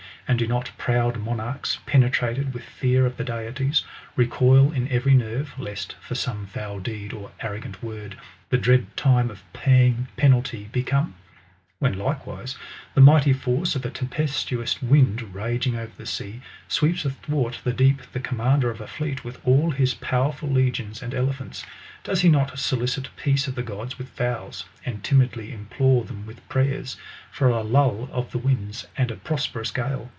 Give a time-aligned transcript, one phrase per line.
[0.27, 3.83] And do not proud monarchs, penetrated with fear K the deities,
[4.15, 8.15] recoil in every nerve, lest, for some foul depd, or arrogant word,
[8.47, 11.07] the dread time of pay ing penalty be come?
[11.07, 11.13] "^
[11.79, 12.55] When, likewise,
[12.93, 16.39] the mighty force of a tempestuous wind, raffing over the sea,
[16.69, 21.13] sweeps athwart the deep the commander of a fleet with all his powerful legions and
[21.13, 21.65] elephants,^
[22.05, 26.25] does he not solicit peace of the gods with vows, and timidly im plore them
[26.25, 26.95] with prayers,
[27.33, 30.09] for a lull of the winds and a pros perous gale